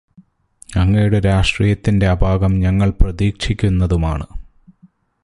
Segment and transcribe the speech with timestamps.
[0.75, 4.25] അങ്ങയുടെ രാഷ്ട്രീയത്തിന്റെ അപാകം ഞങ്ങൾ പ്രതീക്ഷിക്കുന്നതുമാണ്.